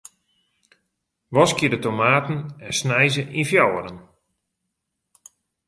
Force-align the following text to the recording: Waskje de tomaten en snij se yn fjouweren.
Waskje 1.33 1.67
de 1.71 1.79
tomaten 1.83 2.39
en 2.65 2.73
snij 2.79 3.09
se 3.13 3.23
yn 3.39 3.49
fjouweren. 3.49 3.97